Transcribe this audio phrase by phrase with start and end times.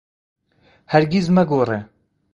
[0.91, 1.79] هەرگیز مەگۆڕێ.